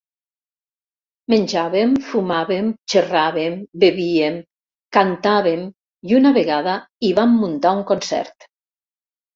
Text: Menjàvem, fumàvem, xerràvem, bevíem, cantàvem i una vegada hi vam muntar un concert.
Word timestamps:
Menjàvem, 1.33 1.93
fumàvem, 2.07 2.71
xerràvem, 2.93 3.59
bevíem, 3.85 4.41
cantàvem 4.99 5.71
i 6.11 6.19
una 6.23 6.35
vegada 6.43 6.79
hi 7.05 7.17
vam 7.23 7.39
muntar 7.45 7.79
un 7.83 7.87
concert. 7.95 8.53